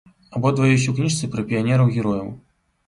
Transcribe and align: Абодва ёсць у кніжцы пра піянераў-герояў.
Абодва 0.39 0.69
ёсць 0.77 0.87
у 0.93 0.95
кніжцы 1.01 1.31
пра 1.37 1.47
піянераў-герояў. 1.53 2.35